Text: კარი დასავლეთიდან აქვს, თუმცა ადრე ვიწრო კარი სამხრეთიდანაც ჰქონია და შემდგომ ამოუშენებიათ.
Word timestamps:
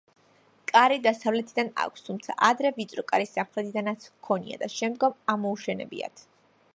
კარი 0.69 0.95
დასავლეთიდან 1.07 1.69
აქვს, 1.83 2.05
თუმცა 2.07 2.37
ადრე 2.47 2.71
ვიწრო 2.79 3.05
კარი 3.11 3.29
სამხრეთიდანაც 3.33 4.07
ჰქონია 4.09 4.61
და 4.65 4.71
შემდგომ 4.77 5.15
ამოუშენებიათ. 5.35 6.25